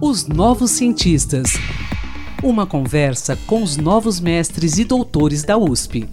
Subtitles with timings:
[0.00, 1.52] Os Novos Cientistas.
[2.42, 6.08] Uma conversa com os novos mestres e doutores da USP.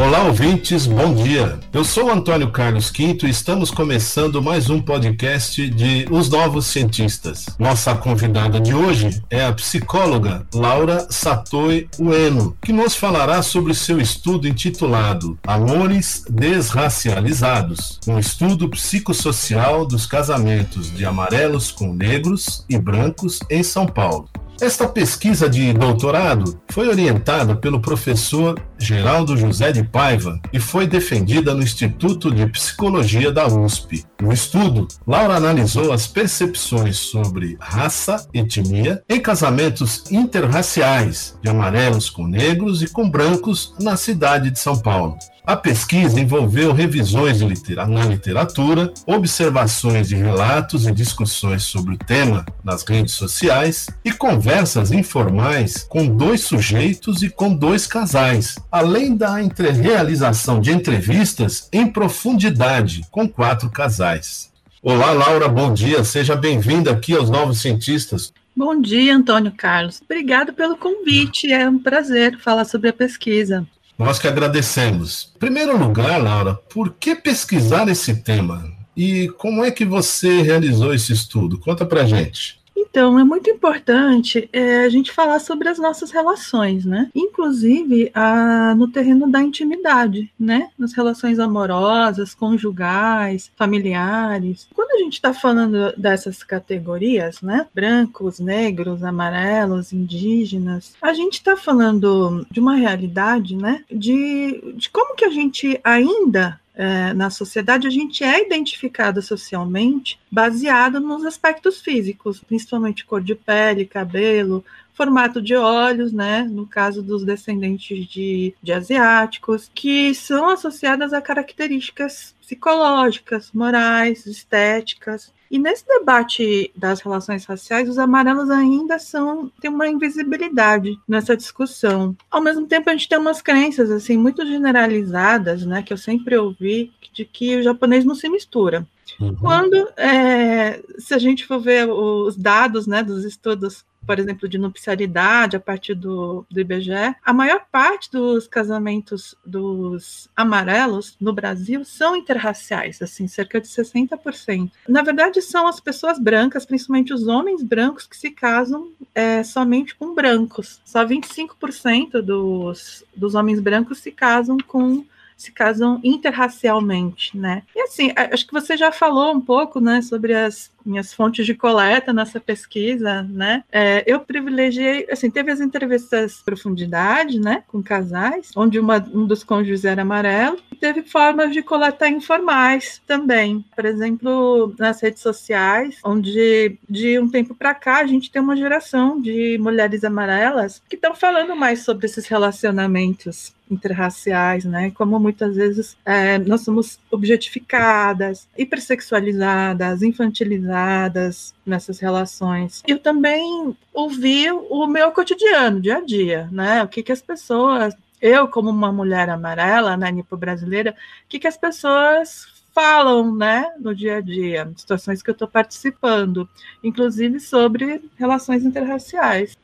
[0.00, 1.60] Olá, ouvintes, bom dia.
[1.74, 7.44] Eu sou Antônio Carlos Quinto e estamos começando mais um podcast de Os Novos Cientistas.
[7.58, 14.00] Nossa convidada de hoje é a psicóloga Laura Satoi Ueno, que nos falará sobre seu
[14.00, 23.38] estudo intitulado Amores Desracializados, um estudo psicossocial dos casamentos de amarelos com negros e brancos
[23.50, 24.30] em São Paulo.
[24.60, 31.54] Esta pesquisa de doutorado foi orientada pelo professor Geraldo José de Paiva e foi defendida
[31.54, 34.04] no Instituto de Psicologia da USP.
[34.20, 42.26] No estudo, Laura analisou as percepções sobre raça, etnia em casamentos interraciais de amarelos com
[42.26, 45.16] negros e com brancos na cidade de São Paulo.
[45.50, 52.84] A pesquisa envolveu revisões na literatura, observações de relatos e discussões sobre o tema nas
[52.84, 59.34] redes sociais e conversas informais com dois sujeitos e com dois casais, além da
[59.72, 64.52] realização de entrevistas em profundidade com quatro casais.
[64.80, 66.04] Olá, Laura, bom dia.
[66.04, 68.32] Seja bem-vinda aqui aos Novos Cientistas.
[68.54, 70.00] Bom dia, Antônio Carlos.
[70.00, 71.52] Obrigado pelo convite.
[71.52, 73.66] É um prazer falar sobre a pesquisa.
[74.00, 75.30] Nós que agradecemos.
[75.36, 78.64] Em primeiro lugar, Laura, por que pesquisar esse tema?
[78.96, 81.58] E como é que você realizou esse estudo?
[81.58, 82.58] Conta pra gente.
[82.90, 87.08] Então, é muito importante é, a gente falar sobre as nossas relações, né?
[87.14, 90.70] Inclusive a, no terreno da intimidade, né?
[90.76, 94.68] Nas relações amorosas, conjugais, familiares.
[94.74, 97.68] Quando a gente está falando dessas categorias, né?
[97.72, 103.84] Brancos, negros, amarelos, indígenas, a gente está falando de uma realidade, né?
[103.88, 110.18] De, de como que a gente ainda é, na sociedade, a gente é identificado socialmente
[110.30, 114.64] baseado nos aspectos físicos, principalmente cor de pele, cabelo,
[115.00, 121.22] formato de olhos, né, no caso dos descendentes de, de asiáticos, que são associadas a
[121.22, 125.32] características psicológicas, morais, estéticas.
[125.50, 132.14] E nesse debate das relações raciais, os amarelos ainda são têm uma invisibilidade nessa discussão.
[132.30, 136.36] Ao mesmo tempo, a gente tem umas crenças assim muito generalizadas, né, que eu sempre
[136.36, 138.86] ouvi, de que o japonês não se mistura.
[139.20, 139.34] Uhum.
[139.36, 144.58] Quando, é, se a gente for ver os dados né, dos estudos por exemplo, de
[144.58, 151.84] nupcialidade a partir do, do IBGE, a maior parte dos casamentos dos amarelos no Brasil
[151.84, 154.70] são interraciais, assim, cerca de 60%.
[154.88, 159.94] Na verdade, são as pessoas brancas, principalmente os homens brancos, que se casam é, somente
[159.94, 160.80] com brancos.
[160.84, 165.04] Só 25% dos, dos homens brancos se casam com
[165.40, 167.62] se casam interracialmente, né?
[167.74, 171.54] E assim, acho que você já falou um pouco, né, sobre as minhas fontes de
[171.54, 173.64] coleta nessa pesquisa, né?
[173.72, 179.42] É, eu privilegiei, assim, teve as entrevistas profundidade, né, com casais, onde uma, um dos
[179.42, 183.64] cônjuges era amarelo, e teve formas de coletar informais também.
[183.74, 188.56] Por exemplo, nas redes sociais, onde de um tempo para cá a gente tem uma
[188.56, 194.90] geração de mulheres amarelas que estão falando mais sobre esses relacionamentos interraciais, né?
[194.90, 202.82] Como muitas vezes é, nós somos objetificadas, hipersexualizadas, infantilizadas nessas relações.
[202.86, 206.82] Eu também ouvi o meu cotidiano, dia a dia, né?
[206.82, 210.92] O que, que as pessoas, eu como uma mulher amarela, né, nipo brasileira,
[211.24, 215.48] o que, que as pessoas falam, né, no dia a dia, situações que eu estou
[215.48, 216.48] participando,
[216.82, 219.56] inclusive sobre relações interraciais.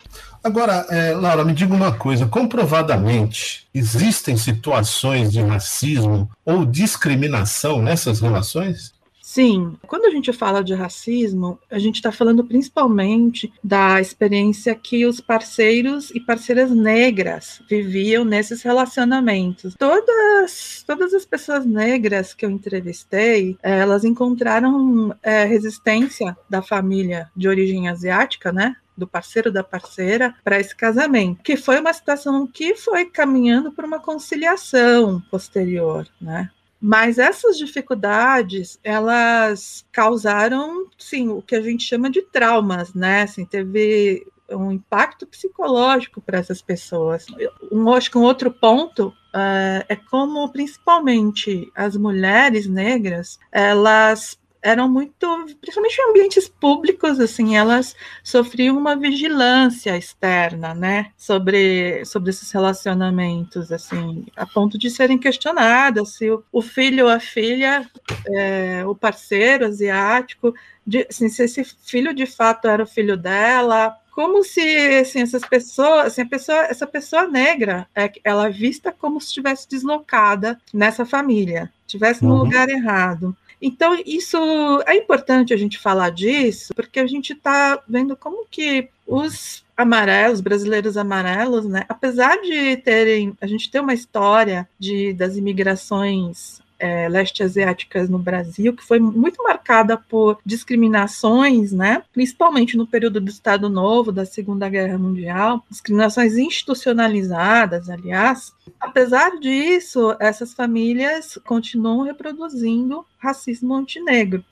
[0.42, 8.20] Agora, é, Laura, me diga uma coisa: comprovadamente existem situações de racismo ou discriminação nessas
[8.20, 8.95] relações?
[9.26, 15.04] Sim, quando a gente fala de racismo, a gente está falando principalmente da experiência que
[15.04, 19.74] os parceiros e parceiras negras viviam nesses relacionamentos.
[19.76, 27.48] Todas, todas as pessoas negras que eu entrevistei, elas encontraram é, resistência da família de
[27.48, 28.76] origem asiática, né?
[28.96, 33.86] do parceiro da parceira para esse casamento, que foi uma situação que foi caminhando para
[33.86, 36.48] uma conciliação posterior, né?
[36.80, 43.22] Mas essas dificuldades, elas causaram, sim, o que a gente chama de traumas, né?
[43.22, 47.26] Assim, teve um impacto psicológico para essas pessoas.
[47.72, 54.88] Um, acho que um outro ponto uh, é como, principalmente, as mulheres negras, elas eram
[54.88, 62.50] muito, principalmente em ambientes públicos, assim, elas sofriam uma vigilância externa, né, sobre, sobre esses
[62.50, 67.88] relacionamentos, assim, a ponto de serem questionadas se o, o filho ou a filha,
[68.26, 70.52] é, o parceiro asiático,
[70.84, 74.60] de, assim, se esse filho de fato era o filho dela, como se
[74.98, 79.68] assim, essas pessoas, assim, pessoa, essa pessoa negra, é, ela é vista como se estivesse
[79.68, 82.30] deslocada nessa família, estivesse uhum.
[82.30, 83.36] no lugar errado.
[83.66, 84.38] Então, isso
[84.86, 90.40] é importante a gente falar disso, porque a gente está vendo como que os amarelos,
[90.40, 97.08] brasileiros amarelos, né, apesar de terem, a gente ter uma história de, das imigrações é,
[97.08, 103.30] leste asiáticas no Brasil, que foi muito marcada por discriminações, né, principalmente no período do
[103.30, 108.52] Estado Novo, da Segunda Guerra Mundial, discriminações institucionalizadas, aliás.
[108.80, 114.44] Apesar disso, essas famílias continuam reproduzindo racismo antinegro.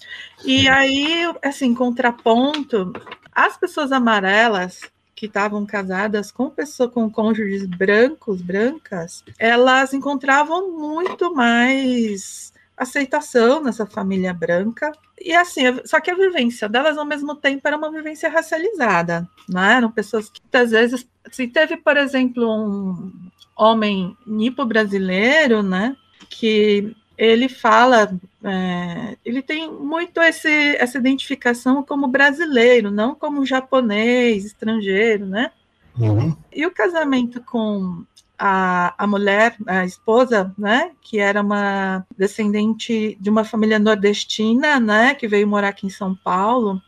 [0.44, 2.93] E aí, assim, contraponto,
[3.32, 4.81] as pessoas amarelas
[5.14, 13.87] que estavam casadas com pessoas com cônjuges brancos, brancas, elas encontravam muito mais aceitação nessa
[13.87, 14.90] família branca.
[15.20, 19.75] E assim, só que a vivência delas ao mesmo tempo era uma vivência racializada, né?
[19.76, 23.12] Eram pessoas que muitas vezes, se teve, por exemplo, um
[23.56, 25.96] homem nipo brasileiro, né,
[26.28, 28.12] que ele fala,
[28.43, 35.50] é, ele tem muito esse, essa identificação como brasileiro, não como japonês, estrangeiro, né?
[35.99, 36.37] Uhum.
[36.52, 38.05] E o casamento com
[38.38, 45.14] a, a mulher, a esposa, né, que era uma descendente de uma família nordestina, né,
[45.14, 46.82] que veio morar aqui em São Paulo,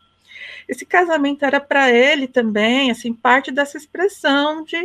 [0.67, 4.75] esse casamento era para ele também, assim, parte dessa expressão de,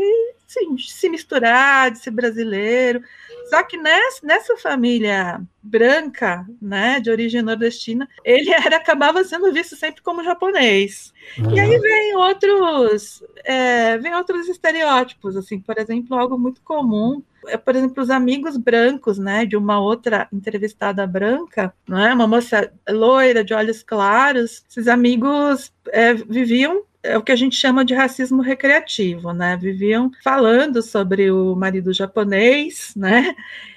[0.46, 3.02] assim, de se misturar, de ser brasileiro.
[3.50, 9.76] Só que nessa, nessa família branca, né, de origem nordestina, ele era acabava sendo visto
[9.76, 11.12] sempre como japonês.
[11.38, 11.54] Uhum.
[11.54, 17.56] E aí vem outros, é, vem outros estereótipos, assim, por exemplo, algo muito comum é,
[17.56, 23.44] por exemplo, os amigos brancos, né, de uma outra entrevistada branca, né, uma moça loira
[23.44, 28.42] de olhos claros, esses amigos é, viviam é o que a gente chama de racismo
[28.42, 29.56] recreativo, né?
[29.56, 33.34] Viviam falando sobre o marido japonês, né?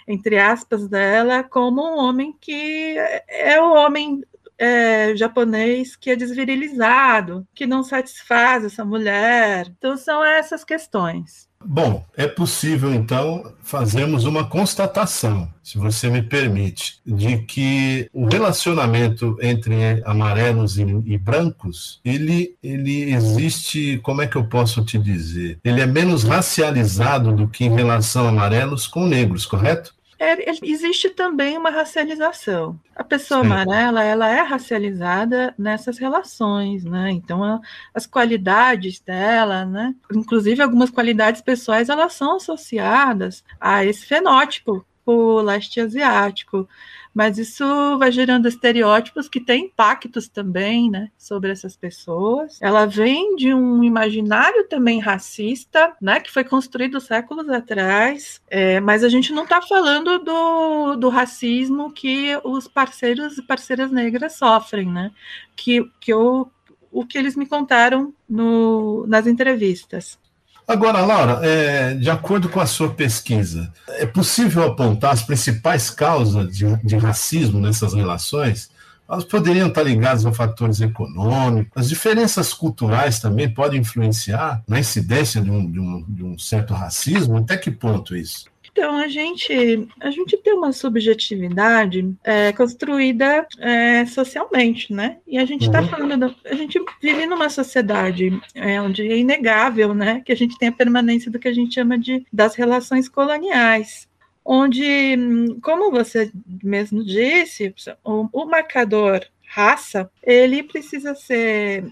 [0.07, 2.95] Entre aspas dela, como um homem que
[3.27, 4.24] é o homem
[4.57, 9.68] é, japonês que é desvirilizado, que não satisfaz essa mulher.
[9.78, 11.50] Então são essas questões.
[11.67, 19.35] Bom, é possível então fazermos uma constatação, se você me permite, de que o relacionamento
[19.41, 19.75] entre
[20.06, 25.57] amarelos e, e, brancos, ele, ele existe, como é que eu posso te dizer?
[25.63, 29.95] Ele é menos racializado do que em relação a amarelos com negros, correto?
[30.17, 32.79] É, existe também uma racialização.
[32.95, 33.47] A pessoa Sim.
[33.47, 37.12] amarela, ela é racializada nessas relações, né?
[37.12, 37.59] Então, a,
[37.94, 39.94] as qualidades dela, né?
[40.13, 46.68] Inclusive, algumas qualidades pessoais, elas são associadas a esse fenótipo o leste asiático
[47.16, 47.63] mas isso
[47.98, 52.62] vai gerando estereótipos que têm impactos também, né, sobre essas pessoas.
[52.62, 59.02] Ela vem de um imaginário também racista, né, que foi construído séculos atrás, é, mas
[59.02, 64.92] a gente não está falando do, do racismo que os parceiros e parceiras negras sofrem,
[64.92, 65.10] né,
[65.56, 66.52] que, que eu,
[66.92, 70.19] o que eles me contaram no, nas entrevistas.
[70.67, 76.56] Agora, Laura, é, de acordo com a sua pesquisa, é possível apontar as principais causas
[76.56, 78.71] de, de racismo nessas relações?
[79.07, 81.71] Elas poderiam estar ligadas a fatores econômicos.
[81.75, 86.73] As diferenças culturais também podem influenciar na incidência de um, de um, de um certo
[86.73, 87.37] racismo?
[87.37, 88.45] Até que ponto isso?
[88.75, 95.19] Então, a gente, a gente tem uma subjetividade é, construída é, socialmente, né?
[95.25, 95.87] E a gente está uhum.
[95.87, 100.21] falando, a gente vive numa sociedade é, onde é inegável, né?
[100.25, 104.09] Que a gente tem a permanência do que a gente chama de das relações coloniais
[104.44, 105.17] onde,
[105.63, 106.29] como você
[106.61, 111.85] mesmo disse, o, o, marcador raça, ele precisa ser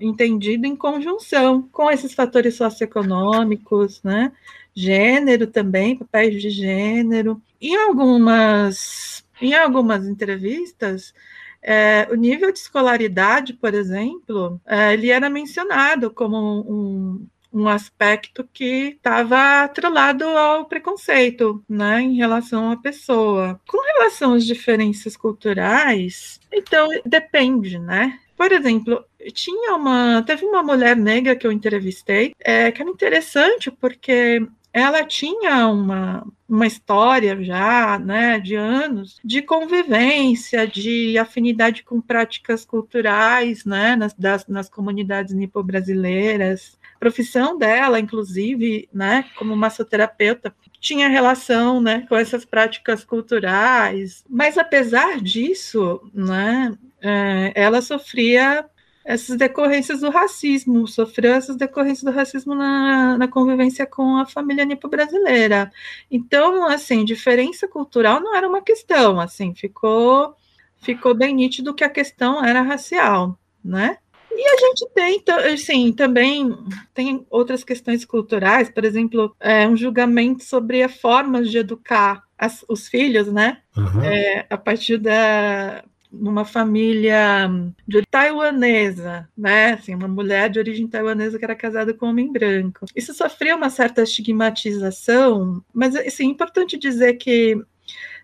[0.00, 4.30] entendido em conjunção com esses fatores socioeconômicos, né?
[4.76, 7.40] Gênero também, papéis de gênero.
[7.60, 11.14] Em algumas, em algumas entrevistas,
[11.62, 18.46] é, o nível de escolaridade, por exemplo, é, ele era mencionado como um, um aspecto
[18.52, 23.58] que estava atrelado ao preconceito, né, em relação à pessoa.
[23.66, 28.20] Com relação às diferenças culturais, então depende, né?
[28.36, 29.02] Por exemplo,
[29.32, 35.02] tinha uma, teve uma mulher negra que eu entrevistei, é, que era interessante porque ela
[35.02, 43.64] tinha uma, uma história já, né, de anos de convivência, de afinidade com práticas culturais,
[43.64, 46.78] né, nas, das, nas comunidades nipo-brasileiras.
[46.94, 54.26] A profissão dela, inclusive, né, como massoterapeuta, tinha relação, né, com essas práticas culturais.
[54.28, 58.68] Mas apesar disso, né, é, ela sofria
[59.06, 64.64] essas decorrências do racismo, sofreu essas decorrências do racismo na, na convivência com a família
[64.64, 65.70] nipo-brasileira.
[66.10, 70.34] Então, assim, diferença cultural não era uma questão, assim, ficou,
[70.82, 73.98] ficou bem nítido que a questão era racial, né?
[74.32, 75.22] E a gente tem,
[75.54, 76.52] assim, também
[76.92, 82.64] tem outras questões culturais, por exemplo, é, um julgamento sobre as formas de educar as,
[82.68, 83.58] os filhos, né?
[83.76, 84.02] Uhum.
[84.02, 85.84] É, a partir da
[86.20, 87.48] numa família
[87.86, 89.74] de taiwanesa, né?
[89.74, 92.86] Assim, uma mulher de origem taiwanesa que era casada com um homem branco.
[92.94, 97.56] Isso sofreu uma certa estigmatização, mas assim, é importante dizer que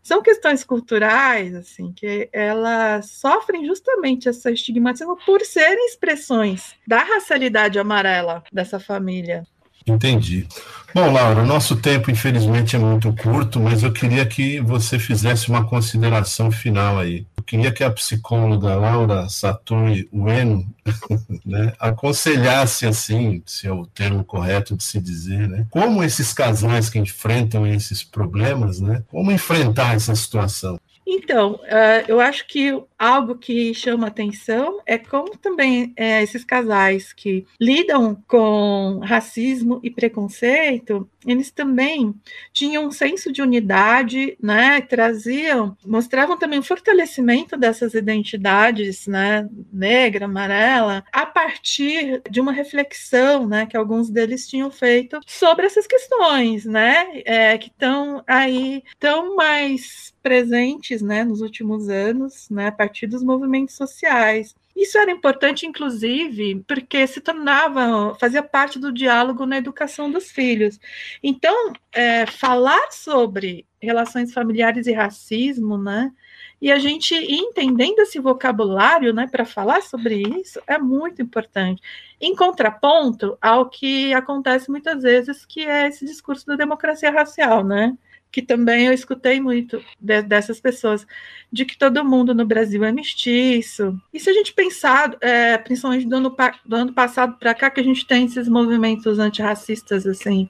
[0.03, 7.79] são questões culturais, assim, que elas sofrem justamente essa estigmatização por serem expressões da racialidade
[7.79, 9.47] amarela dessa família.
[9.87, 10.47] Entendi.
[10.95, 15.67] Bom, Laura, nosso tempo infelizmente é muito curto, mas eu queria que você fizesse uma
[15.67, 17.27] consideração final aí.
[17.43, 20.65] Eu queria que a psicóloga Laura Saturi Ueno
[21.45, 26.89] né, aconselhasse, assim, se é o termo correto de se dizer, né, como esses casais
[26.89, 30.79] que enfrentam esses problemas, né, como enfrentar essa situação.
[31.05, 37.13] Então, uh, eu acho que algo que chama atenção é como também é, esses casais
[37.13, 42.14] que lidam com racismo e preconceito, eles também
[42.52, 44.81] tinham um senso de unidade, né?
[44.81, 49.49] Traziam, mostravam também o fortalecimento dessas identidades, né?
[49.73, 53.67] Negra, amarela, a partir de uma reflexão, né?
[53.67, 57.23] Que alguns deles tinham feito sobre essas questões, né?
[57.25, 61.25] É, que estão aí tão mais presentes, né?
[61.25, 62.69] Nos últimos anos, né?
[62.69, 64.55] A partir dos movimentos sociais.
[64.75, 70.81] Isso era importante, inclusive, porque se tornava, fazia parte do diálogo na educação dos filhos.
[71.23, 76.12] Então, é, falar sobre relações familiares e racismo, né?
[76.61, 81.83] E a gente entendendo esse vocabulário, né, para falar sobre isso, é muito importante.
[82.21, 87.99] Em contraponto ao que acontece muitas vezes, que é esse discurso da democracia racial, né?
[88.33, 91.07] Que também eu escutei muito de, dessas pessoas,
[91.53, 94.01] de que todo mundo no Brasil é mestiço.
[94.12, 96.35] E se a gente pensar, é, principalmente do ano,
[96.65, 100.49] do ano passado para cá, que a gente tem esses movimentos antirracistas, assim,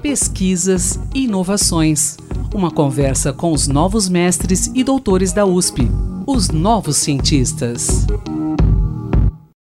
[0.00, 2.16] Pesquisas e inovações.
[2.54, 5.88] Uma conversa com os novos mestres e doutores da USP,
[6.26, 8.06] os novos cientistas.